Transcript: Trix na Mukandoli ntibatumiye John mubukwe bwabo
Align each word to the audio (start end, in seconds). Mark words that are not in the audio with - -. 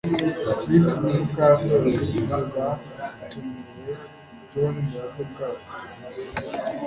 Trix 0.59 0.85
na 1.01 1.09
Mukandoli 1.17 1.91
ntibatumiye 2.05 3.93
John 4.49 4.75
mubukwe 4.91 5.23
bwabo 5.31 5.63